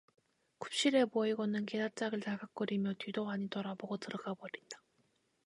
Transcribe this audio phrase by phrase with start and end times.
[0.57, 4.81] 굽실해 보이고는 게다짝을 달각거리며 뒤도 아니 돌아다보고 들어가 버린다.